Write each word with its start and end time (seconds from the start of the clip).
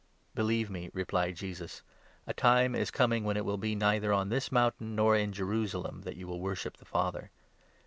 "Believe 0.33 0.71
me," 0.71 0.89
replied 0.95 1.35
Jesus, 1.35 1.83
"a 2.25 2.33
time 2.33 2.73
is 2.73 2.89
coming 2.89 3.23
when 3.23 3.37
it 3.37 3.41
21 3.41 3.45
will 3.45 3.57
be 3.59 3.75
neither 3.75 4.11
on 4.11 4.29
this 4.29 4.51
mountain 4.51 4.95
nor 4.95 5.15
in 5.15 5.31
Jerusalem 5.31 6.01
that 6.05 6.17
you 6.17 6.25
will 6.25 6.39
worship 6.39 6.77
the 6.77 6.85
Father. 6.85 7.29